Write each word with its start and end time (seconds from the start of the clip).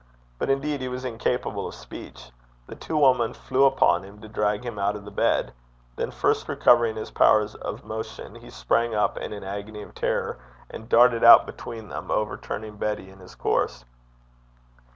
But, 0.39 0.49
indeed, 0.49 0.81
he 0.81 0.87
was 0.87 1.05
incapable 1.05 1.67
of 1.67 1.75
speech. 1.75 2.31
The 2.65 2.73
two 2.73 2.97
women 2.97 3.35
flew 3.35 3.65
upon 3.65 4.01
him 4.01 4.19
to 4.21 4.27
drag 4.27 4.63
him 4.65 4.79
out 4.79 4.95
of 4.95 5.15
bed. 5.15 5.53
Then 5.95 6.09
first 6.09 6.49
recovering 6.49 6.95
his 6.95 7.11
powers 7.11 7.53
of 7.53 7.85
motion, 7.85 8.33
he 8.33 8.49
sprung 8.49 8.95
up 8.95 9.15
in 9.19 9.31
an 9.31 9.43
agony 9.43 9.83
of 9.83 9.93
terror, 9.93 10.39
and 10.71 10.89
darted 10.89 11.23
out 11.23 11.45
between 11.45 11.89
them, 11.89 12.09
overturning 12.09 12.77
Betty 12.77 13.11
in 13.11 13.19
his 13.19 13.35
course. 13.35 13.85